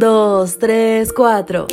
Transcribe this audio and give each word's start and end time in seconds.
2, 0.00 0.58
3, 0.58 1.12
4. 1.12 1.66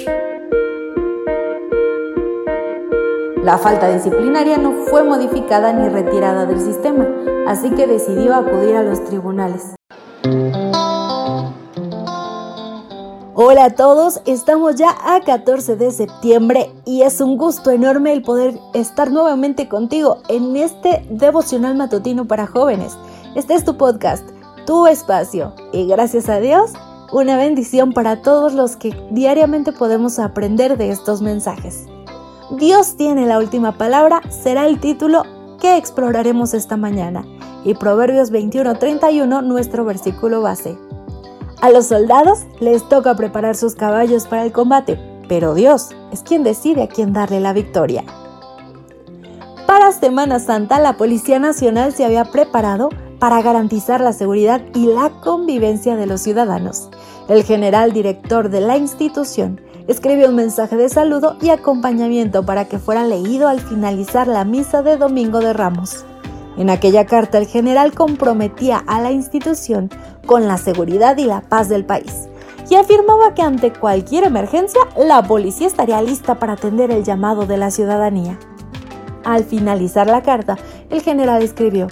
La 3.41 3.57
falta 3.57 3.87
disciplinaria 3.87 4.57
no 4.57 4.73
fue 4.89 5.05
modificada 5.05 5.71
ni 5.71 5.87
retirada 5.87 6.45
del 6.45 6.59
sistema, 6.59 7.07
así 7.47 7.69
que 7.69 7.87
decidió 7.87 8.35
acudir 8.35 8.75
a 8.75 8.83
los 8.83 9.01
tribunales. 9.05 9.75
Hola 13.33 13.63
a 13.63 13.69
todos, 13.69 14.19
estamos 14.25 14.75
ya 14.75 14.89
a 15.05 15.21
14 15.21 15.77
de 15.77 15.91
septiembre 15.91 16.69
y 16.83 17.03
es 17.03 17.21
un 17.21 17.37
gusto 17.37 17.71
enorme 17.71 18.11
el 18.11 18.23
poder 18.23 18.59
estar 18.73 19.09
nuevamente 19.09 19.69
contigo 19.69 20.17
en 20.27 20.57
este 20.57 21.05
devocional 21.09 21.77
matutino 21.77 22.25
para 22.25 22.45
jóvenes. 22.45 22.97
Este 23.35 23.53
es 23.53 23.63
tu 23.63 23.77
podcast, 23.77 24.27
tu 24.65 24.85
espacio 24.85 25.53
y 25.71 25.87
gracias 25.87 26.27
a 26.27 26.41
Dios, 26.41 26.73
una 27.11 27.37
bendición 27.37 27.93
para 27.93 28.21
todos 28.21 28.53
los 28.53 28.75
que 28.75 28.95
diariamente 29.11 29.71
podemos 29.71 30.19
aprender 30.19 30.77
de 30.77 30.91
estos 30.91 31.21
mensajes. 31.21 31.87
Dios 32.51 32.95
tiene 32.95 33.25
la 33.25 33.39
última 33.39 33.77
palabra 33.77 34.21
será 34.29 34.67
el 34.67 34.79
título 34.79 35.23
que 35.59 35.77
exploraremos 35.77 36.53
esta 36.53 36.77
mañana 36.77 37.25
y 37.63 37.73
Proverbios 37.73 38.31
21:31 38.31 39.41
nuestro 39.41 39.85
versículo 39.85 40.41
base. 40.41 40.77
A 41.61 41.69
los 41.71 41.87
soldados 41.87 42.45
les 42.59 42.87
toca 42.87 43.15
preparar 43.15 43.55
sus 43.55 43.75
caballos 43.75 44.27
para 44.27 44.43
el 44.43 44.51
combate, 44.51 44.99
pero 45.27 45.55
Dios 45.55 45.89
es 46.11 46.21
quien 46.21 46.43
decide 46.43 46.83
a 46.83 46.87
quién 46.87 47.13
darle 47.13 47.39
la 47.39 47.53
victoria. 47.53 48.03
Para 49.65 49.91
Semana 49.91 50.39
Santa, 50.39 50.79
la 50.79 50.97
Policía 50.97 51.39
Nacional 51.39 51.93
se 51.93 52.05
había 52.05 52.25
preparado 52.25 52.89
para 53.19 53.41
garantizar 53.41 54.01
la 54.01 54.13
seguridad 54.13 54.61
y 54.73 54.87
la 54.87 55.09
convivencia 55.21 55.95
de 55.95 56.05
los 56.05 56.21
ciudadanos. 56.21 56.89
El 57.27 57.43
general 57.43 57.91
director 57.93 58.49
de 58.49 58.61
la 58.61 58.77
institución 58.77 59.61
escribió 59.87 60.29
un 60.29 60.35
mensaje 60.35 60.75
de 60.75 60.89
saludo 60.89 61.37
y 61.41 61.49
acompañamiento 61.49 62.45
para 62.45 62.65
que 62.65 62.79
fuera 62.79 63.05
leído 63.05 63.47
al 63.47 63.59
finalizar 63.59 64.27
la 64.27 64.45
misa 64.45 64.81
de 64.81 64.97
Domingo 64.97 65.39
de 65.39 65.53
Ramos. 65.53 66.05
En 66.57 66.69
aquella 66.69 67.05
carta 67.05 67.37
el 67.37 67.47
general 67.47 67.93
comprometía 67.93 68.83
a 68.87 69.01
la 69.01 69.11
institución 69.11 69.89
con 70.25 70.47
la 70.47 70.57
seguridad 70.57 71.17
y 71.17 71.25
la 71.25 71.41
paz 71.41 71.69
del 71.69 71.85
país 71.85 72.27
y 72.69 72.75
afirmaba 72.75 73.33
que 73.33 73.41
ante 73.41 73.71
cualquier 73.71 74.25
emergencia 74.25 74.81
la 74.97 75.23
policía 75.23 75.67
estaría 75.67 76.01
lista 76.01 76.35
para 76.35 76.53
atender 76.53 76.91
el 76.91 77.03
llamado 77.03 77.45
de 77.45 77.57
la 77.57 77.71
ciudadanía. 77.71 78.37
Al 79.23 79.43
finalizar 79.43 80.07
la 80.07 80.21
carta, 80.21 80.57
el 80.89 81.01
general 81.01 81.43
escribió, 81.43 81.87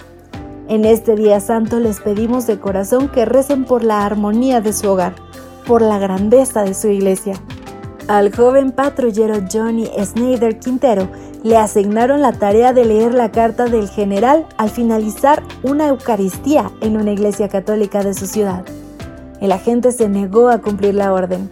En 0.68 0.84
este 0.84 1.14
día 1.14 1.40
santo 1.40 1.80
les 1.80 2.00
pedimos 2.00 2.46
de 2.46 2.58
corazón 2.58 3.08
que 3.08 3.24
recen 3.24 3.64
por 3.64 3.84
la 3.84 4.04
armonía 4.04 4.60
de 4.60 4.72
su 4.72 4.90
hogar, 4.90 5.14
por 5.66 5.82
la 5.82 5.98
grandeza 5.98 6.62
de 6.62 6.74
su 6.74 6.88
iglesia, 6.88 7.34
al 8.08 8.32
joven 8.32 8.70
patrullero 8.70 9.34
Johnny 9.52 9.90
Snyder 10.00 10.60
Quintero 10.60 11.08
le 11.42 11.56
asignaron 11.56 12.22
la 12.22 12.32
tarea 12.32 12.72
de 12.72 12.84
leer 12.84 13.12
la 13.12 13.32
carta 13.32 13.64
del 13.64 13.88
general 13.88 14.46
al 14.58 14.70
finalizar 14.70 15.42
una 15.64 15.88
Eucaristía 15.88 16.70
en 16.80 16.96
una 16.96 17.10
iglesia 17.10 17.48
católica 17.48 18.04
de 18.04 18.14
su 18.14 18.28
ciudad. 18.28 18.64
El 19.40 19.50
agente 19.50 19.90
se 19.90 20.08
negó 20.08 20.50
a 20.50 20.60
cumplir 20.60 20.94
la 20.94 21.12
orden. 21.12 21.50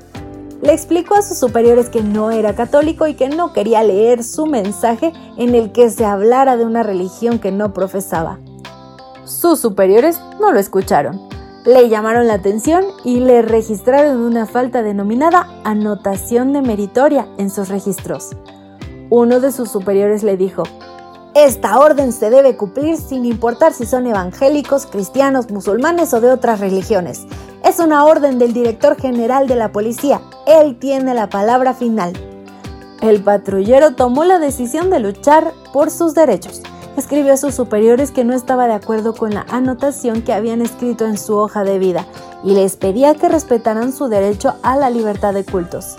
Le 0.62 0.72
explicó 0.72 1.16
a 1.16 1.22
sus 1.22 1.38
superiores 1.38 1.90
que 1.90 2.04
no 2.04 2.30
era 2.30 2.54
católico 2.54 3.08
y 3.08 3.14
que 3.14 3.28
no 3.28 3.52
quería 3.52 3.82
leer 3.82 4.22
su 4.22 4.46
mensaje 4.46 5.12
en 5.36 5.56
el 5.56 5.72
que 5.72 5.90
se 5.90 6.04
hablara 6.04 6.56
de 6.56 6.64
una 6.64 6.84
religión 6.84 7.40
que 7.40 7.50
no 7.50 7.72
profesaba. 7.74 8.38
Sus 9.24 9.60
superiores 9.60 10.20
no 10.40 10.52
lo 10.52 10.58
escucharon 10.58 11.34
le 11.64 11.88
llamaron 11.88 12.26
la 12.26 12.34
atención 12.34 12.84
y 13.04 13.20
le 13.20 13.40
registraron 13.40 14.18
una 14.18 14.44
falta 14.44 14.82
denominada 14.82 15.48
anotación 15.64 16.52
de 16.52 16.60
meritoria 16.60 17.26
en 17.38 17.48
sus 17.48 17.70
registros. 17.70 18.32
Uno 19.08 19.40
de 19.40 19.50
sus 19.50 19.70
superiores 19.70 20.22
le 20.22 20.36
dijo, 20.36 20.64
esta 21.34 21.78
orden 21.78 22.12
se 22.12 22.28
debe 22.28 22.56
cumplir 22.56 22.98
sin 22.98 23.24
importar 23.24 23.72
si 23.72 23.86
son 23.86 24.06
evangélicos, 24.06 24.86
cristianos, 24.86 25.50
musulmanes 25.50 26.12
o 26.12 26.20
de 26.20 26.30
otras 26.30 26.60
religiones. 26.60 27.26
Es 27.64 27.78
una 27.78 28.04
orden 28.04 28.38
del 28.38 28.52
director 28.52 29.00
general 29.00 29.48
de 29.48 29.56
la 29.56 29.72
policía. 29.72 30.20
Él 30.46 30.78
tiene 30.78 31.14
la 31.14 31.30
palabra 31.30 31.72
final. 31.72 32.12
El 33.00 33.22
patrullero 33.22 33.94
tomó 33.94 34.24
la 34.24 34.38
decisión 34.38 34.90
de 34.90 35.00
luchar 35.00 35.52
por 35.72 35.90
sus 35.90 36.14
derechos 36.14 36.62
escribió 36.96 37.32
a 37.32 37.36
sus 37.36 37.54
superiores 37.54 38.10
que 38.10 38.24
no 38.24 38.34
estaba 38.34 38.66
de 38.66 38.74
acuerdo 38.74 39.14
con 39.14 39.34
la 39.34 39.46
anotación 39.50 40.22
que 40.22 40.32
habían 40.32 40.60
escrito 40.60 41.06
en 41.06 41.18
su 41.18 41.36
hoja 41.36 41.64
de 41.64 41.78
vida 41.78 42.06
y 42.42 42.54
les 42.54 42.76
pedía 42.76 43.14
que 43.14 43.28
respetaran 43.28 43.92
su 43.92 44.08
derecho 44.08 44.54
a 44.62 44.76
la 44.76 44.90
libertad 44.90 45.34
de 45.34 45.44
cultos. 45.44 45.96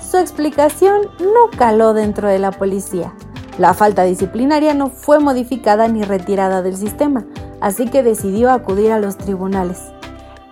Su 0.00 0.18
explicación 0.18 1.02
no 1.20 1.56
caló 1.56 1.94
dentro 1.94 2.28
de 2.28 2.38
la 2.38 2.52
policía. 2.52 3.12
La 3.58 3.74
falta 3.74 4.04
disciplinaria 4.04 4.74
no 4.74 4.88
fue 4.88 5.20
modificada 5.20 5.88
ni 5.88 6.02
retirada 6.02 6.62
del 6.62 6.76
sistema, 6.76 7.24
así 7.60 7.88
que 7.88 8.02
decidió 8.02 8.50
acudir 8.50 8.92
a 8.92 8.98
los 8.98 9.16
tribunales. 9.16 9.92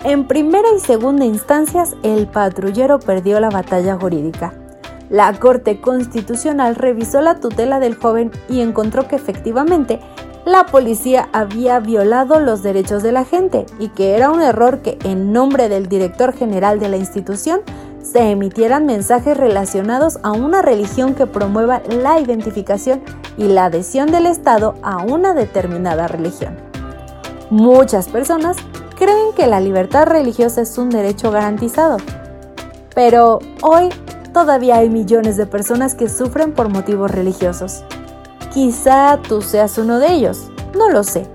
En 0.04 0.26
primera 0.26 0.68
y 0.74 0.80
segunda 0.80 1.26
instancias, 1.26 1.94
el 2.02 2.26
patrullero 2.26 2.98
perdió 3.00 3.38
la 3.38 3.50
batalla 3.50 3.98
jurídica. 3.98 4.54
La 5.10 5.32
Corte 5.34 5.80
Constitucional 5.80 6.76
revisó 6.76 7.20
la 7.20 7.40
tutela 7.40 7.80
del 7.80 7.96
joven 7.96 8.30
y 8.48 8.60
encontró 8.60 9.08
que 9.08 9.16
efectivamente 9.16 9.98
la 10.46 10.66
policía 10.66 11.28
había 11.32 11.80
violado 11.80 12.38
los 12.38 12.62
derechos 12.62 13.02
de 13.02 13.10
la 13.10 13.24
gente 13.24 13.66
y 13.80 13.88
que 13.88 14.14
era 14.14 14.30
un 14.30 14.40
error 14.40 14.78
que 14.82 14.98
en 15.04 15.32
nombre 15.32 15.68
del 15.68 15.88
director 15.88 16.32
general 16.32 16.78
de 16.78 16.88
la 16.88 16.96
institución 16.96 17.60
se 18.02 18.30
emitieran 18.30 18.86
mensajes 18.86 19.36
relacionados 19.36 20.20
a 20.22 20.30
una 20.30 20.62
religión 20.62 21.14
que 21.14 21.26
promueva 21.26 21.82
la 21.88 22.20
identificación 22.20 23.02
y 23.36 23.48
la 23.48 23.66
adhesión 23.66 24.10
del 24.10 24.26
Estado 24.26 24.74
a 24.82 24.98
una 24.98 25.34
determinada 25.34 26.06
religión. 26.06 26.56
Muchas 27.50 28.08
personas 28.08 28.56
creen 28.96 29.32
que 29.34 29.48
la 29.48 29.60
libertad 29.60 30.06
religiosa 30.06 30.62
es 30.62 30.78
un 30.78 30.88
derecho 30.88 31.30
garantizado, 31.30 31.98
pero 32.94 33.40
hoy 33.62 33.88
todavía 34.32 34.76
hay 34.76 34.90
millones 34.90 35.36
de 35.36 35.46
personas 35.46 35.94
que 35.94 36.08
sufren 36.08 36.52
por 36.52 36.68
motivos 36.68 37.10
religiosos. 37.10 37.84
Quizá 38.52 39.18
tú 39.26 39.42
seas 39.42 39.78
uno 39.78 39.98
de 39.98 40.12
ellos, 40.12 40.50
no 40.76 40.90
lo 40.90 41.04
sé. 41.04 41.26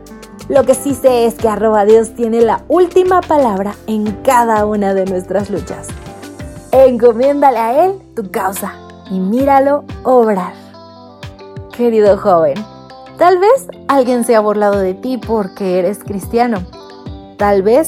Lo 0.47 0.63
que 0.63 0.75
sí 0.75 0.93
sé 0.93 1.25
es 1.25 1.35
que 1.35 1.49
arroba 1.49 1.85
Dios 1.85 2.13
tiene 2.13 2.41
la 2.41 2.63
última 2.67 3.21
palabra 3.21 3.75
en 3.87 4.11
cada 4.23 4.65
una 4.65 4.93
de 4.93 5.05
nuestras 5.05 5.49
luchas. 5.49 5.87
Encomiéndale 6.71 7.57
a 7.57 7.85
Él 7.85 8.01
tu 8.15 8.29
causa 8.29 8.73
y 9.09 9.19
míralo 9.19 9.85
obrar. 10.03 10.53
Querido 11.75 12.17
joven, 12.17 12.55
tal 13.17 13.39
vez 13.39 13.67
alguien 13.87 14.23
se 14.23 14.35
ha 14.35 14.39
burlado 14.39 14.79
de 14.79 14.93
ti 14.93 15.17
porque 15.17 15.79
eres 15.79 15.99
cristiano. 16.03 16.59
Tal 17.37 17.63
vez 17.63 17.87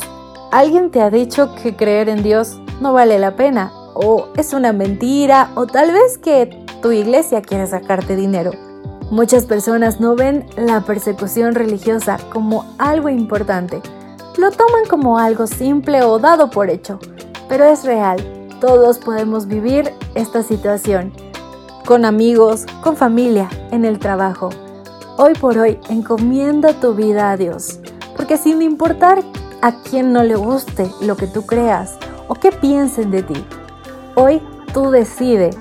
alguien 0.52 0.90
te 0.90 1.02
ha 1.02 1.10
dicho 1.10 1.54
que 1.62 1.76
creer 1.76 2.10
en 2.10 2.24
Dios 2.24 2.60
no 2.82 2.94
vale 2.94 3.20
la 3.20 3.36
pena 3.36 3.72
o 3.98 4.28
es 4.38 4.54
una 4.54 4.74
mentira 4.74 5.52
o 5.56 5.66
tal 5.66 5.92
vez 5.92 6.18
que 6.18 6.64
tu 6.82 6.92
iglesia 6.92 7.42
quiere 7.42 7.66
sacarte 7.68 8.16
dinero. 8.16 8.52
Muchas 9.10 9.46
personas 9.46 10.00
no 10.00 10.16
ven 10.16 10.46
la 10.58 10.82
persecución 10.82 11.56
religiosa 11.56 12.18
como 12.32 12.66
algo 12.78 13.10
importante. 13.10 13.82
Lo 14.38 14.52
toman 14.52 14.86
como 14.90 15.18
algo 15.18 15.48
simple 15.48 16.04
o 16.04 16.20
dado 16.20 16.50
por 16.50 16.70
hecho. 16.70 17.00
Pero 17.50 17.64
es 17.66 17.86
real. 17.86 18.18
Todos 18.60 19.00
podemos 19.00 19.48
vivir 19.48 19.94
esta 20.14 20.44
situación. 20.44 21.14
Con 21.86 22.04
amigos, 22.04 22.66
con 22.84 22.98
familia, 22.98 23.50
en 23.72 23.86
el 23.86 23.98
trabajo. 23.98 24.50
Hoy 25.18 25.34
por 25.34 25.58
hoy 25.58 25.80
encomienda 25.90 26.74
tu 26.74 26.94
vida 26.94 27.32
a 27.32 27.38
Dios. 27.38 27.80
Porque 28.16 28.38
sin 28.38 28.62
importar 28.62 29.24
a 29.62 29.72
quien 29.72 30.12
no 30.12 30.22
le 30.24 30.36
guste 30.36 30.92
lo 31.02 31.16
que 31.16 31.28
tú 31.28 31.46
creas 31.46 31.98
o 32.28 32.36
qué 32.36 32.52
piensen 32.52 33.10
de 33.10 33.24
ti, 33.24 33.46
Hoy 34.20 34.42
tú 34.74 34.90
decides 34.90 35.56